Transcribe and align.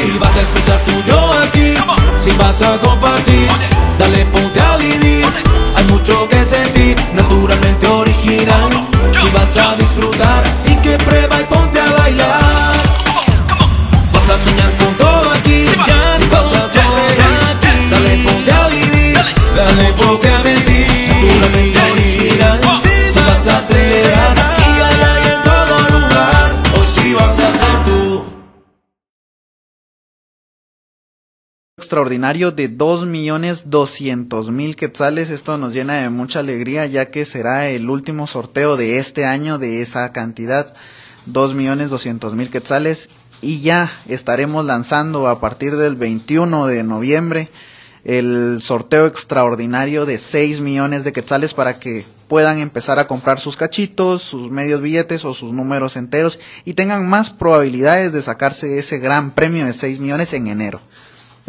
Si 0.00 0.18
vas 0.18 0.34
a 0.34 0.40
expresar 0.40 0.82
tu 0.86 0.92
yo 1.02 1.32
aquí, 1.42 1.74
si 2.16 2.30
vas 2.38 2.62
a 2.62 2.78
compartir, 2.78 3.48
dale 3.98 4.24
ponte 4.26 4.58
a 4.58 4.78
vivir. 4.78 5.26
Hay 5.76 5.84
mucho 5.84 6.26
que 6.26 6.42
sentir, 6.42 6.96
extraordinario 31.80 32.52
de 32.52 32.70
2.200.000 32.70 34.74
quetzales. 34.74 35.30
Esto 35.30 35.56
nos 35.56 35.72
llena 35.72 35.94
de 35.94 36.10
mucha 36.10 36.40
alegría 36.40 36.84
ya 36.84 37.10
que 37.10 37.24
será 37.24 37.70
el 37.70 37.88
último 37.88 38.26
sorteo 38.26 38.76
de 38.76 38.98
este 38.98 39.24
año 39.24 39.56
de 39.56 39.80
esa 39.80 40.12
cantidad, 40.12 40.74
2.200.000 41.26 42.50
quetzales. 42.50 43.08
Y 43.40 43.62
ya 43.62 43.90
estaremos 44.06 44.66
lanzando 44.66 45.26
a 45.26 45.40
partir 45.40 45.76
del 45.76 45.96
21 45.96 46.66
de 46.66 46.84
noviembre 46.84 47.48
el 48.04 48.58
sorteo 48.60 49.06
extraordinario 49.06 50.04
de 50.04 50.18
6 50.18 50.60
millones 50.60 51.02
de 51.02 51.14
quetzales 51.14 51.54
para 51.54 51.78
que 51.78 52.04
puedan 52.28 52.58
empezar 52.58 52.98
a 52.98 53.08
comprar 53.08 53.40
sus 53.40 53.56
cachitos, 53.56 54.20
sus 54.20 54.50
medios 54.50 54.82
billetes 54.82 55.24
o 55.24 55.32
sus 55.32 55.54
números 55.54 55.96
enteros 55.96 56.40
y 56.66 56.74
tengan 56.74 57.08
más 57.08 57.30
probabilidades 57.30 58.12
de 58.12 58.20
sacarse 58.20 58.78
ese 58.78 58.98
gran 58.98 59.30
premio 59.30 59.64
de 59.64 59.72
6 59.72 59.98
millones 59.98 60.34
en 60.34 60.48
enero. 60.48 60.82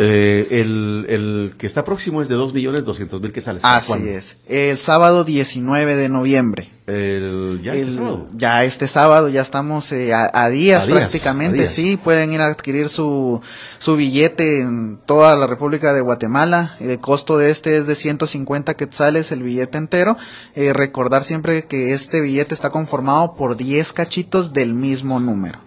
Eh, 0.03 0.47
el, 0.61 1.05
el 1.09 1.53
que 1.59 1.67
está 1.67 1.85
próximo 1.85 2.23
es 2.23 2.27
de 2.27 2.35
2.200.000 2.35 3.31
que 3.31 3.39
sales. 3.41 3.63
Así 3.63 4.09
es. 4.09 4.37
El 4.47 4.79
sábado 4.79 5.23
19 5.23 5.95
de 5.95 6.09
noviembre. 6.09 6.69
El, 6.87 7.59
ya 7.63 7.75
este 7.75 7.91
sábado. 7.93 8.27
ya 8.35 8.63
este 8.65 8.87
sábado, 8.87 9.29
ya 9.29 9.41
estamos 9.41 9.91
eh, 9.91 10.13
a, 10.13 10.29
a 10.33 10.49
días 10.49 10.83
A 10.83 10.87
días, 10.87 10.99
prácticamente, 10.99 11.59
a 11.59 11.61
días. 11.61 11.71
sí, 11.71 11.97
pueden 11.97 12.33
ir 12.33 12.41
a 12.41 12.47
adquirir 12.47 12.89
su, 12.89 13.41
su 13.77 13.95
billete 13.95 14.61
en 14.61 14.97
toda 15.05 15.35
la 15.37 15.45
República 15.45 15.93
de 15.93 16.01
Guatemala. 16.01 16.75
El 16.79 16.99
costo 16.99 17.37
de 17.37 17.51
este 17.51 17.77
es 17.77 17.85
de 17.85 17.95
150 17.95 18.73
quetzales 18.73 19.31
el 19.31 19.43
billete 19.43 19.77
entero. 19.77 20.17
Eh, 20.55 20.73
recordar 20.73 21.23
siempre 21.23 21.65
que 21.67 21.93
este 21.93 22.21
billete 22.21 22.55
está 22.55 22.71
conformado 22.71 23.35
por 23.35 23.55
10 23.55 23.93
cachitos 23.93 24.51
del 24.51 24.73
mismo 24.73 25.19
número. 25.19 25.59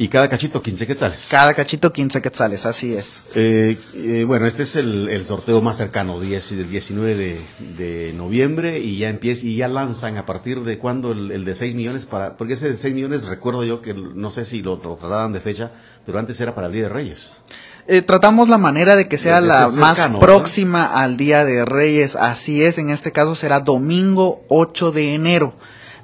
Y 0.00 0.06
cada 0.06 0.28
cachito 0.28 0.62
15 0.62 0.86
quetzales. 0.86 1.26
Cada 1.28 1.54
cachito 1.54 1.92
15 1.92 2.22
quetzales, 2.22 2.66
así 2.66 2.94
es. 2.94 3.24
Eh, 3.34 3.80
eh, 3.94 4.24
bueno, 4.24 4.46
este 4.46 4.62
es 4.62 4.76
el, 4.76 5.08
el 5.08 5.24
sorteo 5.24 5.60
más 5.60 5.76
cercano, 5.76 6.20
10, 6.20 6.56
del 6.56 6.70
19 6.70 7.16
de, 7.16 7.40
de 7.76 8.12
noviembre, 8.12 8.78
y 8.78 8.98
ya 8.98 9.08
empieza, 9.08 9.44
y 9.44 9.56
ya 9.56 9.66
lanzan 9.66 10.16
a 10.16 10.24
partir 10.24 10.62
de 10.62 10.78
cuándo 10.78 11.10
el, 11.10 11.32
el 11.32 11.44
de 11.44 11.56
6 11.56 11.74
millones 11.74 12.06
para, 12.06 12.36
porque 12.36 12.52
ese 12.52 12.70
de 12.70 12.76
6 12.76 12.94
millones 12.94 13.26
recuerdo 13.26 13.64
yo 13.64 13.82
que 13.82 13.92
no 13.92 14.30
sé 14.30 14.44
si 14.44 14.62
lo, 14.62 14.76
lo 14.76 14.94
trasladan 14.94 15.32
de 15.32 15.40
fecha, 15.40 15.72
pero 16.06 16.20
antes 16.20 16.40
era 16.40 16.54
para 16.54 16.68
el 16.68 16.74
Día 16.74 16.84
de 16.84 16.90
Reyes. 16.90 17.38
Eh, 17.88 18.02
tratamos 18.02 18.48
la 18.48 18.58
manera 18.58 18.94
de 18.94 19.08
que 19.08 19.18
sea 19.18 19.40
la 19.40 19.68
más 19.68 20.08
próxima 20.20 20.84
al 20.84 21.16
Día 21.16 21.44
de 21.44 21.64
Reyes. 21.64 22.14
Así 22.14 22.62
es, 22.62 22.78
en 22.78 22.90
este 22.90 23.10
caso 23.10 23.34
será 23.34 23.58
domingo 23.58 24.44
8 24.48 24.92
de 24.92 25.14
enero. 25.14 25.54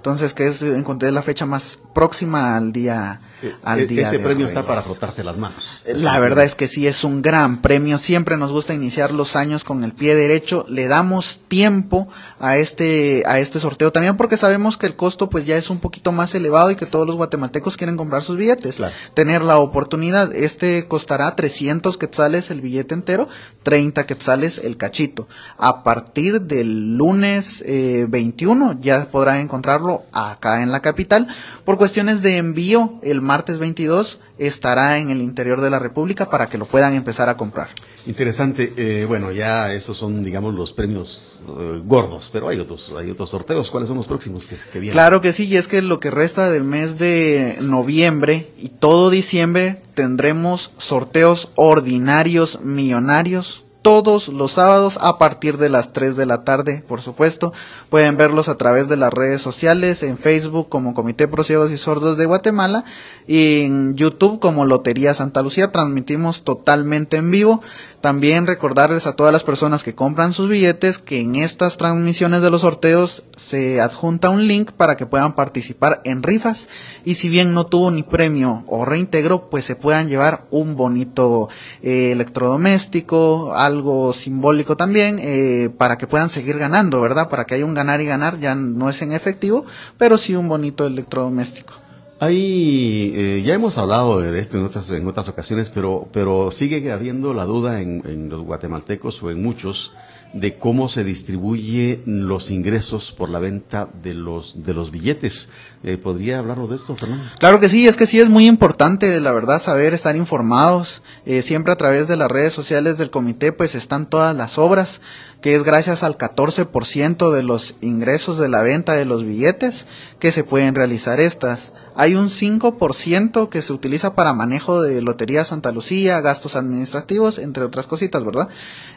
Entonces, 0.05 0.35
que 0.35 0.45
es 0.45 0.61
encontré 0.61 1.11
la 1.13 1.23
fecha 1.23 1.47
más 1.47 1.79
próxima 1.95 2.59
al 2.59 2.73
día, 2.73 3.23
al 3.63 3.81
Eh, 3.81 3.87
día 3.87 4.03
ese 4.03 4.19
de 4.19 4.25
premio 4.25 4.45
está 4.45 4.67
para 4.67 4.83
frotarse 4.83 5.25
las 5.25 5.39
manos. 5.39 5.87
La 5.95 6.19
verdad 6.19 6.45
es 6.45 6.55
que 6.55 6.69
sí, 6.69 6.87
es 6.87 7.05
un 7.05 7.23
gran 7.23 7.63
premio. 7.63 7.97
Siempre 7.97 8.37
nos 8.37 8.53
gusta 8.53 8.75
iniciar 8.75 9.15
los 9.15 9.35
años 9.35 9.65
con 9.65 9.83
el 9.83 9.93
pie 9.95 10.15
derecho. 10.15 10.67
Le 10.69 10.89
damos 10.89 11.41
tiempo 11.49 12.07
a 12.39 12.59
este, 12.59 13.23
a 13.27 13.39
este 13.39 13.59
sorteo 13.59 13.93
también 13.93 14.19
porque 14.19 14.37
sabemos 14.37 14.77
que 14.77 14.85
el 14.85 14.95
costo 14.95 15.31
pues 15.31 15.47
ya 15.47 15.57
es 15.57 15.71
un 15.71 15.79
poquito 15.79 16.13
más 16.13 16.35
elevado 16.35 16.71
y 16.71 16.77
que 16.77 16.85
todos 16.85 17.07
los 17.07 17.17
guatemaltecos 17.17 17.79
quieren 17.79 17.97
comprar 17.97 18.21
sus 18.23 18.37
billetes. 18.37 18.77
Claro. 18.77 18.93
Tener 19.15 19.41
la 19.41 19.57
oportunidad. 19.57 20.35
Este 20.35 20.87
costará 20.87 21.35
300 21.35 21.97
quetzales 21.97 22.51
el 22.51 22.61
billete 22.61 22.93
entero, 22.93 23.27
30 23.63 24.05
quetzales 24.05 24.59
el 24.59 24.77
cachito. 24.77 25.29
A 25.57 25.83
partir 25.83 26.43
del 26.43 26.99
lunes 26.99 27.65
eh, 27.67 28.05
21 28.07 28.81
ya 28.83 29.09
podrán 29.11 29.41
encontrarlo 29.41 29.94
acá 30.13 30.63
en 30.63 30.73
la 30.73 30.81
capital. 30.81 31.29
Por 31.65 31.79
cuestiones 31.79 32.23
de 32.23 32.37
envío, 32.37 32.95
el 33.03 33.21
martes 33.21 33.59
22 33.59 34.21
estará 34.39 34.99
en 34.99 35.11
el 35.11 35.21
interior 35.21 35.61
de 35.61 35.71
la 35.71 35.79
República 35.79 36.29
para 36.31 36.49
que 36.49 36.59
lo 36.59 36.67
puedan 36.67 36.95
empezar 36.95 37.29
a 37.29 37.37
comprar. 37.37 37.69
Interesante, 38.07 38.73
eh, 38.77 39.07
bueno, 39.07 39.33
ya 39.33 39.73
esos 39.73 39.97
son, 39.97 40.23
digamos, 40.23 40.55
los 40.55 40.75
premios 40.75 41.41
eh, 41.49 41.81
gordos, 41.85 42.29
pero 42.33 42.49
hay 42.49 42.61
otros, 42.61 42.93
hay 42.99 43.11
otros 43.11 43.31
sorteos. 43.31 43.71
¿Cuáles 43.71 43.89
son 43.89 43.97
los 43.97 44.07
próximos 44.07 44.47
que, 44.47 44.57
que 44.57 44.79
vienen? 44.79 44.93
Claro 44.93 45.21
que 45.21 45.33
sí, 45.33 45.47
y 45.47 45.57
es 45.57 45.69
que 45.69 45.81
lo 45.81 46.01
que 46.01 46.11
resta 46.11 46.51
del 46.51 46.65
mes 46.65 46.99
de 46.99 47.57
noviembre 47.63 48.51
y 48.59 48.69
todo 48.69 49.09
diciembre 49.09 49.81
tendremos 49.95 50.73
sorteos 50.77 51.51
ordinarios 51.55 52.61
millonarios 52.61 53.64
todos 53.85 54.29
los 54.29 54.53
sábados 54.53 54.99
a 55.03 55.19
partir 55.19 55.59
de 55.59 55.69
las 55.69 55.93
3 55.93 56.17
de 56.17 56.25
la 56.25 56.43
tarde, 56.43 56.83
por 56.89 57.03
supuesto. 57.03 57.53
Pueden 57.91 58.17
verlos 58.17 58.49
a 58.49 58.57
través 58.57 58.89
de 58.89 58.97
las 58.97 59.13
redes 59.13 59.43
sociales, 59.43 60.03
en 60.03 60.17
Facebook 60.17 60.71
como 60.71 60.95
Comité 60.95 61.29
Pro 61.29 61.45
y 61.71 61.77
Sordos 61.77 62.17
de 62.17 62.25
Guatemala 62.25 62.85
y 63.27 63.61
en 63.61 63.95
YouTube 63.95 64.41
como 64.41 64.65
Lotería 64.65 65.13
Santa 65.13 65.43
Lucía. 65.43 65.71
Transmitimos 65.71 66.45
totalmente 66.45 67.19
en 67.19 67.31
vivo. 67.31 67.61
También 68.05 68.47
recordarles 68.47 69.07
a 69.07 69.17
todas 69.17 69.33
las 69.33 69.45
personas 69.45 69.83
que 69.83 69.95
compran 69.95 70.35
sus 70.35 70.47
billetes 70.47 70.99
que 70.99 71.21
en 71.21 71.37
estas 71.37 71.79
transmisiones 71.79 72.43
de 72.43 72.51
los 72.51 72.61
sorteos 72.61 73.25
se 73.35 73.81
adjunta 73.81 74.29
un 74.29 74.47
link 74.47 74.73
para 74.73 74.99
que 74.99 75.07
puedan 75.07 75.35
participar 75.35 76.03
en 76.05 76.23
rifas 76.23 76.69
y 77.07 77.15
si 77.15 77.31
bien 77.31 77.55
no 77.55 77.65
tuvo 77.65 77.91
ni 77.91 78.03
premio 78.03 78.63
o 78.67 78.85
reintegro, 78.85 79.49
pues 79.49 79.65
se 79.65 79.75
puedan 79.75 80.11
llevar 80.11 80.45
un 80.51 80.77
bonito 80.77 81.49
eh, 81.81 82.13
electrodoméstico, 82.13 83.55
algo 83.55 84.13
simbólico 84.13 84.77
también, 84.77 85.17
eh, 85.19 85.71
para 85.79 85.97
que 85.97 86.07
puedan 86.07 86.29
seguir 86.29 86.59
ganando, 86.59 87.01
¿verdad? 87.01 87.31
Para 87.31 87.47
que 87.47 87.55
haya 87.55 87.65
un 87.65 87.73
ganar 87.73 88.03
y 88.03 88.05
ganar, 88.05 88.39
ya 88.39 88.55
no 88.55 88.91
es 88.91 89.01
en 89.01 89.13
efectivo, 89.13 89.65
pero 89.97 90.19
sí 90.19 90.37
un 90.37 90.47
bonito 90.47 90.87
electrodoméstico. 90.87 91.84
Hay, 92.21 93.13
eh, 93.15 93.43
ya 93.45 93.55
hemos 93.55 93.77
hablado 93.77 94.21
de 94.21 94.39
esto 94.39 94.57
en 94.57 94.65
otras, 94.65 94.91
en 94.91 95.07
otras 95.07 95.29
ocasiones, 95.29 95.71
pero, 95.71 96.09
pero 96.13 96.51
sigue 96.51 96.93
habiendo 96.93 97.35
la 97.35 97.45
duda 97.45 97.81
en, 97.81 98.03
en 98.07 98.29
los 98.29 98.43
guatemaltecos 98.43 99.23
o 99.23 99.31
en 99.31 99.43
muchos 99.43 99.93
de 100.35 100.59
cómo 100.59 100.89
se 100.89 101.05
distribuye 101.05 102.03
los 102.07 102.51
ingresos 102.51 103.13
por 103.13 103.31
la 103.31 103.39
venta 103.39 103.89
de 104.03 104.15
los, 104.15 104.65
de 104.65 104.75
los 104.75 104.91
billetes. 104.91 105.49
Eh, 105.85 105.97
¿Podría 105.97 106.41
hablarnos 106.41 106.69
de 106.71 106.77
esto, 106.77 106.97
Fernando? 106.97 107.25
Claro 107.39 107.61
que 107.61 107.69
sí, 107.69 107.87
es 107.87 107.95
que 107.95 108.05
sí 108.05 108.21
es 108.21 108.29
muy 108.29 108.49
importante, 108.49 109.21
la 109.21 109.33
verdad, 109.33 109.61
saber 109.61 109.95
estar 109.95 110.17
informados. 110.17 111.03
Eh, 111.25 111.41
siempre 111.41 111.73
a 111.73 111.77
través 111.77 112.09
de 112.09 112.17
las 112.17 112.31
redes 112.31 112.53
sociales 112.53 112.99
del 112.99 113.11
comité, 113.11 113.53
pues 113.53 113.77
están 113.77 114.11
todas 114.11 114.35
las 114.37 114.59
obras, 114.59 115.01
que 115.41 115.55
es 115.55 115.63
gracias 115.63 116.03
al 116.03 116.19
14% 116.19 117.31
de 117.31 117.43
los 117.45 117.77
ingresos 117.81 118.37
de 118.37 118.49
la 118.49 118.63
venta 118.63 118.95
de 118.95 119.05
los 119.05 119.25
billetes 119.25 119.87
que 120.19 120.33
se 120.33 120.43
pueden 120.43 120.75
realizar 120.75 121.21
estas. 121.21 121.73
Hay 121.95 122.15
un 122.15 122.29
5% 122.29 123.49
que 123.49 123.63
se 123.63 123.73
utiliza 123.73 124.15
para 124.15 124.33
manejo 124.33 124.83
de 124.83 125.01
Lotería 125.01 125.45
Santa 125.45 125.73
Lucía, 125.73 126.21
gastos 126.21 126.57
administrativos, 126.57 127.39
entre 127.39 127.65
otras 127.65 127.87
cositas, 127.87 128.25
¿verdad? 128.25 128.49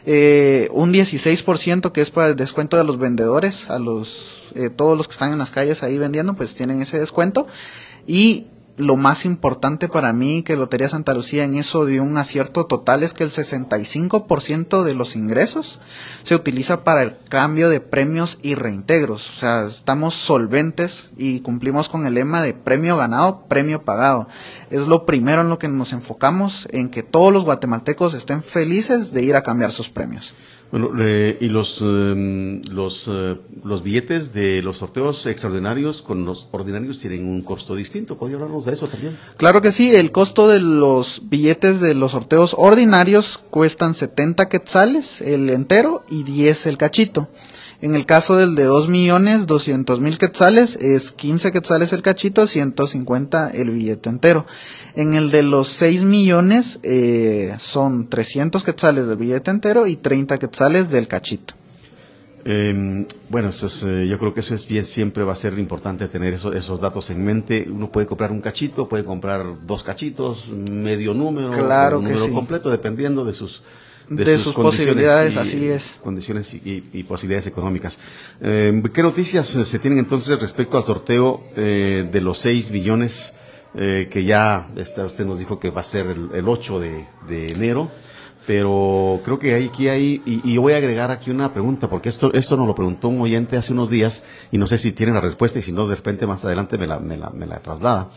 Eh, 0.04 0.68
un 0.72 0.92
16% 0.92 1.92
que 1.92 2.00
es 2.00 2.10
para 2.10 2.28
el 2.28 2.36
descuento 2.36 2.76
de 2.76 2.84
los 2.84 2.98
vendedores, 2.98 3.70
a 3.70 3.78
los 3.78 4.52
eh, 4.54 4.70
todos 4.70 4.96
los 4.96 5.06
que 5.06 5.12
están 5.12 5.32
en 5.32 5.38
las 5.38 5.50
calles 5.50 5.82
ahí 5.82 5.98
vendiendo, 5.98 6.34
pues 6.34 6.54
tienen 6.54 6.82
ese 6.82 6.98
descuento. 6.98 7.46
Y 8.06 8.46
lo 8.78 8.96
más 8.96 9.24
importante 9.24 9.88
para 9.88 10.12
mí 10.12 10.42
que 10.42 10.56
Lotería 10.56 10.88
Santa 10.88 11.12
Lucía 11.12 11.44
en 11.44 11.56
eso 11.56 11.84
dio 11.84 12.02
un 12.04 12.16
acierto 12.16 12.66
total 12.66 13.02
es 13.02 13.12
que 13.12 13.24
el 13.24 13.30
65% 13.30 14.84
de 14.84 14.94
los 14.94 15.16
ingresos 15.16 15.80
se 16.22 16.36
utiliza 16.36 16.84
para 16.84 17.02
el 17.02 17.14
cambio 17.28 17.68
de 17.70 17.80
premios 17.80 18.38
y 18.40 18.54
reintegros. 18.54 19.28
O 19.30 19.32
sea, 19.32 19.66
estamos 19.66 20.14
solventes 20.14 21.10
y 21.16 21.40
cumplimos 21.40 21.88
con 21.88 22.06
el 22.06 22.14
lema 22.14 22.40
de 22.40 22.54
premio 22.54 22.96
ganado, 22.96 23.44
premio 23.48 23.82
pagado. 23.82 24.28
Es 24.70 24.86
lo 24.86 25.06
primero 25.06 25.42
en 25.42 25.48
lo 25.48 25.58
que 25.58 25.68
nos 25.68 25.92
enfocamos, 25.92 26.68
en 26.70 26.88
que 26.88 27.02
todos 27.02 27.32
los 27.32 27.44
guatemaltecos 27.44 28.14
estén 28.14 28.42
felices 28.42 29.12
de 29.12 29.24
ir 29.24 29.34
a 29.34 29.42
cambiar 29.42 29.72
sus 29.72 29.88
premios. 29.88 30.34
Bueno, 30.70 30.90
eh, 31.00 31.38
y 31.40 31.48
los, 31.48 31.80
em, 31.80 32.60
los, 32.70 33.08
eh, 33.10 33.36
los 33.64 33.82
billetes 33.82 34.34
de 34.34 34.60
los 34.62 34.78
sorteos 34.78 35.24
extraordinarios 35.26 36.02
con 36.02 36.26
los 36.26 36.48
ordinarios 36.50 36.98
tienen 36.98 37.26
un 37.26 37.42
costo 37.42 37.74
distinto. 37.74 38.18
¿Podría 38.18 38.36
hablarnos 38.36 38.66
de 38.66 38.74
eso 38.74 38.86
también? 38.86 39.16
Claro 39.38 39.62
que 39.62 39.72
sí, 39.72 39.94
el 39.94 40.10
costo 40.12 40.46
de 40.46 40.60
los 40.60 41.22
billetes 41.24 41.80
de 41.80 41.94
los 41.94 42.12
sorteos 42.12 42.54
ordinarios 42.58 43.42
cuestan 43.50 43.94
70 43.94 44.48
quetzales 44.50 45.22
el 45.22 45.48
entero 45.48 46.04
y 46.10 46.24
10 46.24 46.66
el 46.66 46.76
cachito. 46.76 47.28
En 47.80 47.94
el 47.94 48.06
caso 48.06 48.36
del 48.36 48.56
de 48.56 48.64
2 48.64 48.88
millones 48.88 49.46
200 49.46 50.00
mil 50.00 50.18
quetzales 50.18 50.74
es 50.76 51.12
15 51.12 51.52
quetzales 51.52 51.92
el 51.92 52.02
cachito, 52.02 52.46
150 52.48 53.50
el 53.50 53.70
billete 53.70 54.08
entero. 54.08 54.46
En 54.96 55.14
el 55.14 55.30
de 55.30 55.44
los 55.44 55.68
6 55.68 56.02
millones 56.02 56.80
eh, 56.82 57.54
son 57.58 58.08
300 58.08 58.64
quetzales 58.64 59.06
del 59.06 59.16
billete 59.16 59.52
entero 59.52 59.86
y 59.86 59.94
30 59.94 60.38
quetzales 60.38 60.90
del 60.90 61.06
cachito. 61.06 61.54
Eh, 62.44 63.06
bueno, 63.28 63.50
eso 63.50 63.66
es, 63.66 63.84
eh, 63.84 64.08
yo 64.08 64.18
creo 64.18 64.34
que 64.34 64.40
eso 64.40 64.54
es 64.54 64.66
bien, 64.66 64.84
siempre 64.84 65.22
va 65.22 65.34
a 65.34 65.36
ser 65.36 65.56
importante 65.58 66.08
tener 66.08 66.34
eso, 66.34 66.52
esos 66.52 66.80
datos 66.80 67.10
en 67.10 67.24
mente. 67.24 67.68
Uno 67.70 67.92
puede 67.92 68.08
comprar 68.08 68.32
un 68.32 68.40
cachito, 68.40 68.88
puede 68.88 69.04
comprar 69.04 69.66
dos 69.66 69.84
cachitos, 69.84 70.48
medio 70.48 71.14
número, 71.14 71.52
Claro 71.52 71.98
un 71.98 72.04
número 72.04 72.24
sí. 72.24 72.32
completo, 72.32 72.70
dependiendo 72.70 73.24
de 73.24 73.34
sus 73.34 73.62
De 74.10 74.38
sus 74.38 74.54
posibilidades, 74.54 75.34
y- 75.36 75.38
así 75.38 75.68
es. 75.68 76.00
Condiciones 76.02 76.54
y, 76.54 76.84
y- 76.92 77.02
posibilidades 77.04 77.46
económicas. 77.46 77.98
Eh, 78.40 78.82
¿Qué 78.92 79.02
noticias 79.02 79.46
se 79.46 79.78
tienen 79.78 79.98
entonces 79.98 80.40
respecto 80.40 80.76
al 80.76 80.82
sorteo 80.84 81.42
eh, 81.56 82.08
de 82.10 82.20
los 82.20 82.38
6 82.38 82.70
millones 82.72 83.34
eh, 83.74 84.08
que 84.10 84.24
ya 84.24 84.68
está, 84.76 85.04
usted 85.04 85.26
nos 85.26 85.38
dijo 85.38 85.58
que 85.60 85.70
va 85.70 85.80
a 85.82 85.84
ser 85.84 86.06
el, 86.06 86.30
el 86.34 86.48
8 86.48 86.80
de, 86.80 87.04
de 87.28 87.48
enero? 87.52 87.90
Pero 88.46 89.20
creo 89.26 89.38
que 89.38 89.54
aquí 89.54 89.88
hay, 89.88 90.22
y, 90.24 90.40
y 90.42 90.54
yo 90.54 90.62
voy 90.62 90.72
a 90.72 90.78
agregar 90.78 91.10
aquí 91.10 91.30
una 91.30 91.52
pregunta, 91.52 91.90
porque 91.90 92.08
esto, 92.08 92.32
esto 92.32 92.56
nos 92.56 92.66
lo 92.66 92.74
preguntó 92.74 93.08
un 93.08 93.20
oyente 93.20 93.58
hace 93.58 93.74
unos 93.74 93.90
días, 93.90 94.24
y 94.50 94.56
no 94.56 94.66
sé 94.66 94.78
si 94.78 94.92
tienen 94.92 95.14
la 95.16 95.20
respuesta, 95.20 95.58
y 95.58 95.62
si 95.62 95.70
no, 95.70 95.86
de 95.86 95.96
repente 95.96 96.26
más 96.26 96.46
adelante 96.46 96.78
me 96.78 96.86
la, 96.86 96.98
me 96.98 97.18
la, 97.18 97.28
me 97.28 97.44
la 97.44 97.60
traslada. 97.60 98.10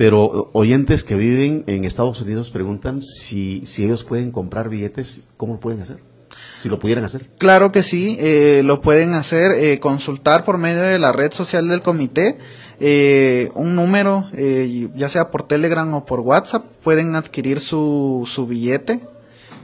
Pero 0.00 0.48
oyentes 0.54 1.04
que 1.04 1.14
viven 1.14 1.62
en 1.66 1.84
Estados 1.84 2.22
Unidos 2.22 2.48
preguntan 2.48 3.02
si, 3.02 3.60
si 3.66 3.84
ellos 3.84 4.02
pueden 4.02 4.30
comprar 4.30 4.70
billetes, 4.70 5.24
¿cómo 5.36 5.52
lo 5.52 5.60
pueden 5.60 5.82
hacer? 5.82 5.98
Si 6.58 6.70
lo 6.70 6.78
pudieran 6.78 7.04
hacer. 7.04 7.28
Claro 7.36 7.70
que 7.70 7.82
sí, 7.82 8.16
eh, 8.18 8.62
lo 8.64 8.80
pueden 8.80 9.12
hacer, 9.12 9.52
eh, 9.52 9.78
consultar 9.78 10.46
por 10.46 10.56
medio 10.56 10.80
de 10.80 10.98
la 10.98 11.12
red 11.12 11.32
social 11.32 11.68
del 11.68 11.82
comité, 11.82 12.38
eh, 12.80 13.50
un 13.54 13.74
número, 13.74 14.26
eh, 14.32 14.88
ya 14.96 15.10
sea 15.10 15.30
por 15.30 15.42
Telegram 15.42 15.92
o 15.92 16.06
por 16.06 16.20
WhatsApp, 16.20 16.64
pueden 16.82 17.14
adquirir 17.14 17.60
su, 17.60 18.26
su 18.26 18.46
billete. 18.46 19.00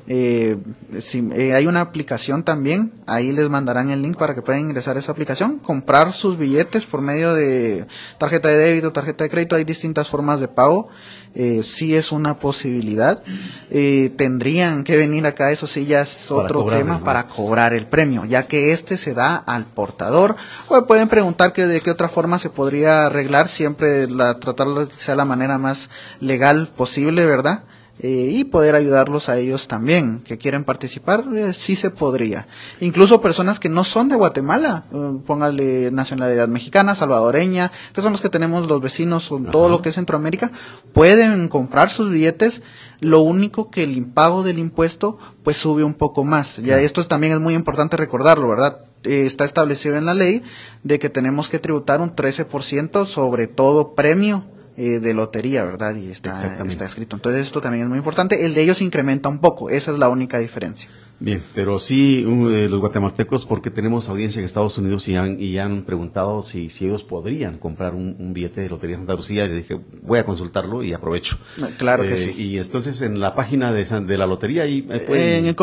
Eh, 0.08 0.56
si- 1.00 1.28
eh, 1.34 1.54
hay 1.54 1.66
una 1.66 1.80
aplicación 1.80 2.44
también, 2.44 2.92
ahí 3.06 3.32
les 3.32 3.48
mandarán 3.48 3.90
el 3.90 4.02
link 4.02 4.16
para 4.16 4.34
que 4.36 4.42
puedan 4.42 4.60
ingresar 4.62 4.96
a 4.96 5.00
esa 5.00 5.10
aplicación, 5.12 5.58
comprar 5.58 6.12
sus 6.12 6.38
billetes 6.38 6.86
por 6.86 7.00
medio 7.00 7.34
de 7.34 7.86
tarjeta 8.18 8.48
de 8.48 8.56
débito, 8.56 8.92
tarjeta 8.92 9.24
de 9.24 9.30
crédito, 9.30 9.56
hay 9.56 9.64
distintas 9.64 10.08
formas 10.08 10.38
de 10.38 10.46
pago, 10.46 10.88
eh, 11.34 11.62
sí 11.64 11.94
es 11.96 12.12
una 12.12 12.38
posibilidad. 12.38 13.22
Eh, 13.70 14.12
tendrían 14.16 14.84
que 14.84 14.96
venir 14.96 15.26
acá, 15.26 15.50
eso 15.50 15.66
sí 15.66 15.86
ya 15.86 16.00
es 16.02 16.30
otro 16.30 16.60
tema 16.78 17.04
para 17.04 17.26
cobrar 17.26 17.74
el 17.74 17.86
premio, 17.86 18.24
ya 18.24 18.46
que 18.46 18.72
este 18.72 18.96
se 18.96 19.12
da 19.12 19.34
al 19.36 19.64
portador. 19.66 20.36
O 20.68 20.86
pueden 20.86 21.08
preguntar 21.08 21.52
que 21.52 21.66
de 21.66 21.80
qué 21.80 21.90
otra 21.90 22.08
forma 22.08 22.38
se 22.38 22.48
podría 22.48 23.06
arreglar, 23.06 23.48
siempre 23.48 24.08
la, 24.08 24.38
tratar 24.38 24.68
de 24.68 24.86
que 24.88 25.02
sea 25.02 25.16
la 25.16 25.24
manera 25.24 25.58
más 25.58 25.90
legal 26.20 26.68
posible, 26.74 27.26
¿verdad? 27.26 27.64
Eh, 27.98 28.28
y 28.30 28.44
poder 28.44 28.74
ayudarlos 28.74 29.30
a 29.30 29.38
ellos 29.38 29.68
también, 29.68 30.20
que 30.20 30.36
quieren 30.36 30.64
participar, 30.64 31.24
eh, 31.34 31.54
sí 31.54 31.76
se 31.76 31.88
podría. 31.88 32.46
Incluso 32.80 33.22
personas 33.22 33.58
que 33.58 33.70
no 33.70 33.84
son 33.84 34.10
de 34.10 34.16
Guatemala, 34.16 34.84
eh, 34.92 35.12
póngale 35.24 35.90
nacionalidad 35.92 36.46
mexicana, 36.46 36.94
salvadoreña, 36.94 37.72
que 37.94 38.02
son 38.02 38.12
los 38.12 38.20
que 38.20 38.28
tenemos 38.28 38.68
los 38.68 38.82
vecinos, 38.82 39.30
con 39.30 39.50
todo 39.50 39.70
lo 39.70 39.80
que 39.80 39.88
es 39.88 39.94
Centroamérica, 39.94 40.52
pueden 40.92 41.48
comprar 41.48 41.88
sus 41.90 42.10
billetes. 42.10 42.62
Lo 43.00 43.20
único 43.22 43.70
que 43.70 43.84
el 43.84 43.96
impago 43.96 44.42
del 44.42 44.58
impuesto, 44.58 45.18
pues 45.42 45.56
sube 45.56 45.82
un 45.82 45.94
poco 45.94 46.22
más. 46.22 46.58
Ya 46.58 46.78
esto 46.78 47.00
es- 47.00 47.08
también 47.08 47.32
es 47.32 47.40
muy 47.40 47.54
importante 47.54 47.96
recordarlo, 47.96 48.48
¿verdad? 48.48 48.78
Eh, 49.04 49.22
está 49.24 49.46
establecido 49.46 49.96
en 49.96 50.04
la 50.04 50.12
ley 50.14 50.42
de 50.82 50.98
que 50.98 51.08
tenemos 51.08 51.48
que 51.48 51.58
tributar 51.60 52.02
un 52.02 52.14
13% 52.14 53.06
sobre 53.06 53.46
todo 53.46 53.94
premio 53.94 54.44
eh, 54.76 55.00
de 55.00 55.14
lotería, 55.14 55.64
¿verdad? 55.64 55.94
Y 55.96 56.10
está, 56.10 56.32
está 56.32 56.84
escrito. 56.84 57.16
Entonces 57.16 57.42
esto 57.42 57.60
también 57.60 57.84
es 57.84 57.88
muy 57.88 57.98
importante. 57.98 58.44
El 58.44 58.54
de 58.54 58.62
ellos 58.62 58.82
incrementa 58.82 59.28
un 59.28 59.38
poco, 59.38 59.70
esa 59.70 59.90
es 59.90 59.98
la 59.98 60.08
única 60.08 60.38
diferencia. 60.38 60.90
Bien, 61.18 61.42
pero 61.54 61.78
sí, 61.78 62.26
uh, 62.26 62.50
eh, 62.50 62.68
los 62.68 62.78
guatemaltecos, 62.80 63.46
porque 63.46 63.70
tenemos 63.70 64.10
audiencia 64.10 64.38
en 64.38 64.44
Estados 64.44 64.76
Unidos 64.76 65.08
y 65.08 65.16
han, 65.16 65.40
y 65.40 65.56
han 65.56 65.82
preguntado 65.82 66.42
si, 66.42 66.68
si 66.68 66.84
ellos 66.84 67.04
podrían 67.04 67.56
comprar 67.56 67.94
un, 67.94 68.16
un 68.18 68.34
billete 68.34 68.60
de 68.60 68.68
Lotería 68.68 68.96
Santa 68.96 69.14
Lucía, 69.14 69.46
y 69.46 69.48
les 69.48 69.56
dije, 69.56 69.80
voy 70.02 70.18
a 70.18 70.24
consultarlo 70.26 70.82
y 70.82 70.92
aprovecho. 70.92 71.38
Claro 71.78 72.02
que 72.02 72.12
Eh, 72.12 72.16
sí. 72.18 72.34
Y 72.36 72.58
entonces 72.58 73.00
en 73.00 73.18
la 73.18 73.34
página 73.34 73.72
de, 73.72 73.86
San- 73.86 74.06
de 74.06 74.18
la 74.18 74.26
lotería 74.26 74.64
ahí 74.64 74.86
eh, 74.90 74.98
pueden 75.06 75.46
En 75.46 75.46
el 75.46 75.54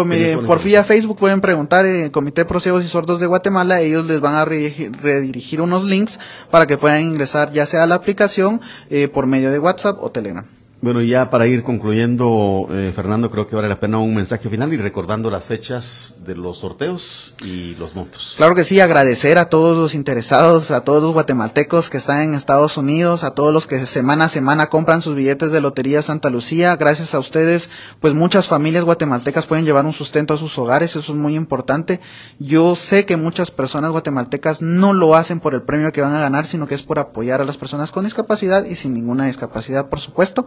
por 0.48 0.64
vía. 0.64 0.84
Facebook 0.84 1.18
pueden 1.20 1.40
preguntar 1.40 1.86
en 1.86 2.02
el 2.02 2.10
Comité 2.12 2.46
Pro 2.46 2.60
Ciegos 2.60 2.84
y 2.84 2.88
Sordos 2.88 3.20
de 3.20 3.28
Guatemala, 3.28 3.80
ellos 3.80 4.08
les 4.08 4.20
van 4.22 4.34
a 4.34 4.46
redirigir, 4.46 4.92
redirigir 5.04 5.62
unos 5.62 5.84
links 5.84 6.20
para 6.50 6.66
que 6.66 6.78
puedan 6.80 7.04
ingresar 7.04 7.52
ya 7.54 7.68
sea 7.68 7.84
a 7.84 7.86
la 7.86 7.94
aplicación 7.94 8.60
eh, 8.90 9.08
por 9.08 9.28
medio 9.28 9.52
de 9.52 9.60
WhatsApp 9.60 9.98
o 10.02 10.10
Telegram. 10.10 10.46
Bueno, 10.84 11.02
ya 11.02 11.30
para 11.30 11.48
ir 11.48 11.64
concluyendo, 11.64 12.68
eh, 12.70 12.92
Fernando, 12.94 13.32
creo 13.32 13.48
que 13.48 13.56
vale 13.56 13.70
la 13.70 13.80
pena 13.80 14.00
un 14.00 14.14
mensaje 14.14 14.50
final 14.50 14.74
y 14.74 14.76
recordando 14.76 15.32
las 15.32 15.46
fechas 15.46 16.24
de 16.26 16.36
los 16.36 16.58
sorteos 16.58 17.36
y 17.46 17.74
los 17.76 17.96
montos. 17.96 18.34
Claro 18.36 18.54
que 18.54 18.66
sí, 18.66 18.82
agradecer 18.82 19.38
a 19.38 19.48
todos 19.48 19.78
los 19.78 19.96
interesados, 19.96 20.72
a 20.72 20.82
todos 20.82 21.02
los 21.02 21.14
guatemaltecos 21.14 21.90
que 21.90 21.96
están 21.96 22.20
en 22.24 22.34
Estados 22.34 22.76
Unidos, 22.76 23.24
a 23.24 23.32
todos 23.32 23.54
los 23.54 23.66
que 23.66 23.86
semana 23.86 24.26
a 24.26 24.28
semana 24.28 24.68
compran 24.68 25.02
sus 25.02 25.16
billetes 25.16 25.54
de 25.54 25.62
Lotería 25.62 26.02
Santa 26.02 26.30
Lucía. 26.30 26.76
Gracias 26.76 27.16
a 27.16 27.20
ustedes, 27.20 27.70
pues 28.02 28.14
muchas 28.14 28.50
familias 28.50 28.84
guatemaltecas 28.84 29.46
pueden 29.46 29.64
llevar 29.64 29.86
un 29.86 29.94
sustento 29.94 30.34
a 30.34 30.38
sus 30.38 30.58
hogares, 30.58 30.98
eso 30.98 31.14
es 31.14 31.18
muy 31.18 31.36
importante. 31.36 32.02
Yo 32.40 32.76
sé 32.76 33.06
que 33.06 33.16
muchas 33.16 33.52
personas 33.52 33.92
guatemaltecas 33.92 34.62
no 34.62 34.92
lo 34.92 35.16
hacen 35.16 35.40
por 35.40 35.54
el 35.54 35.62
premio 35.62 35.94
que 35.94 36.02
van 36.02 36.14
a 36.14 36.20
ganar, 36.20 36.46
sino 36.46 36.68
que 36.68 36.76
es 36.76 36.84
por 36.84 37.00
apoyar 37.00 37.40
a 37.40 37.46
las 37.46 37.56
personas 37.56 37.94
con 37.94 38.04
discapacidad 38.04 38.66
y 38.66 38.76
sin 38.76 38.94
ninguna 38.94 39.28
discapacidad, 39.28 39.88
por 39.88 40.02
supuesto. 40.02 40.46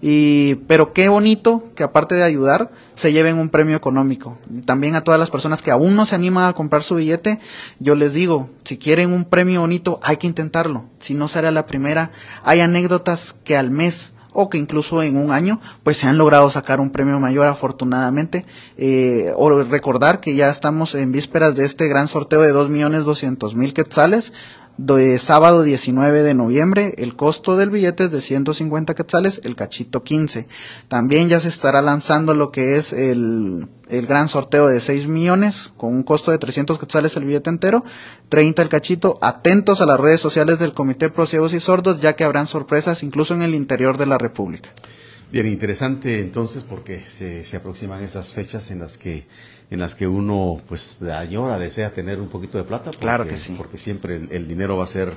Y, 0.00 0.56
pero 0.66 0.92
qué 0.92 1.08
bonito 1.08 1.64
que 1.74 1.82
aparte 1.82 2.14
de 2.14 2.22
ayudar, 2.22 2.70
se 2.94 3.12
lleven 3.12 3.38
un 3.38 3.48
premio 3.48 3.76
económico. 3.76 4.38
Y 4.52 4.62
también 4.62 4.94
a 4.94 5.02
todas 5.02 5.18
las 5.18 5.30
personas 5.30 5.62
que 5.62 5.70
aún 5.70 5.96
no 5.96 6.06
se 6.06 6.14
animan 6.14 6.48
a 6.48 6.52
comprar 6.52 6.82
su 6.82 6.96
billete, 6.96 7.40
yo 7.78 7.94
les 7.94 8.12
digo, 8.12 8.50
si 8.64 8.78
quieren 8.78 9.12
un 9.12 9.24
premio 9.24 9.60
bonito, 9.60 10.00
hay 10.02 10.16
que 10.16 10.26
intentarlo. 10.26 10.84
Si 10.98 11.14
no 11.14 11.28
será 11.28 11.50
la 11.50 11.66
primera, 11.66 12.10
hay 12.42 12.60
anécdotas 12.60 13.34
que 13.44 13.56
al 13.56 13.70
mes 13.70 14.14
o 14.34 14.50
que 14.50 14.58
incluso 14.58 15.02
en 15.02 15.16
un 15.16 15.30
año, 15.30 15.60
pues 15.84 15.96
se 15.96 16.08
han 16.08 16.18
logrado 16.18 16.50
sacar 16.50 16.80
un 16.80 16.90
premio 16.90 17.18
mayor 17.20 17.46
afortunadamente. 17.46 18.44
Eh, 18.76 19.32
o 19.36 19.62
recordar 19.62 20.20
que 20.20 20.34
ya 20.34 20.50
estamos 20.50 20.94
en 20.94 21.12
vísperas 21.12 21.54
de 21.54 21.64
este 21.64 21.88
gran 21.88 22.08
sorteo 22.08 22.42
de 22.42 22.52
2.200.000 22.52 23.72
quetzales, 23.72 24.32
de 24.76 25.18
sábado 25.18 25.62
19 25.62 26.22
de 26.22 26.34
noviembre, 26.34 26.94
el 26.98 27.14
costo 27.14 27.56
del 27.56 27.70
billete 27.70 28.04
es 28.04 28.10
de 28.10 28.20
150 28.20 28.94
quetzales, 28.94 29.40
el 29.44 29.54
cachito 29.54 30.02
15. 30.02 30.48
También 30.88 31.28
ya 31.28 31.40
se 31.40 31.48
estará 31.48 31.80
lanzando 31.80 32.34
lo 32.34 32.50
que 32.50 32.76
es 32.76 32.92
el, 32.92 33.68
el 33.88 34.06
gran 34.06 34.28
sorteo 34.28 34.66
de 34.66 34.80
6 34.80 35.06
millones, 35.06 35.72
con 35.76 35.94
un 35.94 36.02
costo 36.02 36.30
de 36.30 36.38
300 36.38 36.78
quetzales 36.78 37.16
el 37.16 37.24
billete 37.24 37.50
entero, 37.50 37.84
30 38.28 38.62
el 38.62 38.68
cachito. 38.68 39.18
Atentos 39.22 39.80
a 39.80 39.86
las 39.86 40.00
redes 40.00 40.20
sociales 40.20 40.58
del 40.58 40.72
Comité 40.72 41.08
Pro 41.08 41.26
Ciegos 41.26 41.54
y 41.54 41.60
Sordos, 41.60 42.00
ya 42.00 42.16
que 42.16 42.24
habrán 42.24 42.46
sorpresas 42.46 43.02
incluso 43.02 43.34
en 43.34 43.42
el 43.42 43.54
interior 43.54 43.96
de 43.96 44.06
la 44.06 44.18
República. 44.18 44.70
Bien, 45.30 45.46
interesante 45.46 46.20
entonces 46.20 46.62
porque 46.62 47.02
se, 47.08 47.44
se 47.44 47.56
aproximan 47.56 48.02
esas 48.02 48.32
fechas 48.32 48.70
en 48.70 48.78
las 48.78 48.98
que 48.98 49.26
en 49.70 49.80
las 49.80 49.94
que 49.94 50.06
uno 50.06 50.60
pues 50.68 51.02
añora, 51.02 51.58
desea 51.58 51.92
tener 51.92 52.20
un 52.20 52.28
poquito 52.28 52.58
de 52.58 52.64
plata. 52.64 52.86
Porque, 52.86 52.98
Claro 53.00 53.26
que 53.26 53.36
sí. 53.36 53.54
Porque 53.56 53.78
siempre 53.78 54.16
el, 54.16 54.28
el 54.32 54.46
dinero 54.48 54.76
va 54.76 54.84
a 54.84 54.88
ser 54.88 55.12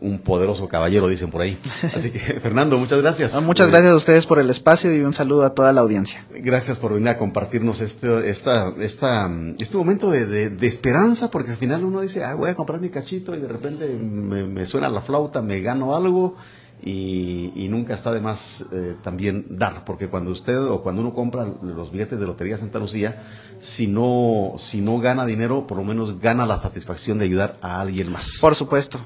un 0.00 0.20
poderoso 0.20 0.68
caballero, 0.68 1.08
dicen 1.08 1.30
por 1.30 1.40
ahí. 1.40 1.58
Así 1.94 2.10
que, 2.10 2.18
Fernando, 2.20 2.78
muchas 2.78 3.00
gracias. 3.02 3.34
Ah, 3.34 3.40
Muchas 3.40 3.66
Eh, 3.66 3.70
gracias 3.70 3.92
a 3.92 3.96
ustedes 3.96 4.26
por 4.26 4.38
el 4.38 4.48
espacio 4.48 4.94
y 4.94 5.00
un 5.00 5.12
saludo 5.12 5.44
a 5.44 5.54
toda 5.54 5.72
la 5.72 5.80
audiencia. 5.80 6.24
Gracias 6.30 6.78
por 6.78 6.92
venir 6.94 7.08
a 7.08 7.18
compartirnos 7.18 7.80
este, 7.80 8.30
esta, 8.30 8.72
esta, 8.78 9.28
este 9.58 9.76
momento 9.76 10.10
de, 10.10 10.26
de- 10.26 10.50
de 10.50 10.66
esperanza, 10.68 11.30
porque 11.32 11.50
al 11.52 11.56
final 11.56 11.84
uno 11.84 12.00
dice, 12.02 12.22
ah, 12.22 12.34
voy 12.34 12.50
a 12.50 12.54
comprar 12.54 12.80
mi 12.80 12.90
cachito 12.90 13.34
y 13.34 13.40
de 13.40 13.48
repente 13.48 13.88
me, 13.88 14.44
me 14.44 14.66
suena 14.66 14.88
la 14.88 15.00
flauta, 15.00 15.42
me 15.42 15.60
gano 15.60 15.96
algo 15.96 16.36
y, 16.82 17.52
y 17.56 17.68
nunca 17.68 17.94
está 17.94 18.12
de 18.12 18.20
más 18.20 18.64
eh, 18.72 18.96
también 19.02 19.46
dar, 19.50 19.84
porque 19.84 20.08
cuando 20.08 20.30
usted 20.30 20.58
o 20.58 20.82
cuando 20.82 21.02
uno 21.02 21.14
compra 21.14 21.46
los 21.62 21.90
billetes 21.90 22.18
de 22.18 22.26
Lotería 22.26 22.56
Santa 22.58 22.78
Lucía, 22.78 23.22
si 23.58 23.86
no, 23.86 24.54
si 24.58 24.80
no 24.80 24.98
gana 24.98 25.26
dinero, 25.26 25.66
por 25.66 25.78
lo 25.78 25.84
menos 25.84 26.20
gana 26.20 26.46
la 26.46 26.58
satisfacción 26.58 27.18
de 27.18 27.24
ayudar 27.24 27.58
a 27.60 27.80
alguien 27.80 28.10
más. 28.12 28.38
Por 28.40 28.54
supuesto. 28.54 29.00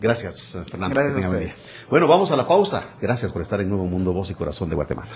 Gracias, 0.00 0.58
Fernando. 0.68 1.00
Gracias 1.00 1.32
a. 1.32 1.88
Bueno, 1.88 2.08
vamos 2.08 2.32
a 2.32 2.36
la 2.36 2.48
pausa. 2.48 2.82
Gracias 3.00 3.32
por 3.32 3.42
estar 3.42 3.60
en 3.60 3.68
Nuevo 3.68 3.84
Mundo, 3.86 4.12
Voz 4.12 4.30
y 4.30 4.34
Corazón 4.34 4.68
de 4.68 4.74
Guatemala. 4.74 5.12